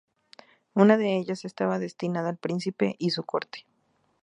Una 0.73 0.97
de 0.97 1.15
ellas 1.15 1.45
estaba 1.45 1.77
destinada 1.77 2.29
al 2.29 2.37
príncipe 2.37 2.95
y 2.97 3.11
su 3.11 3.23
corte. 3.23 3.67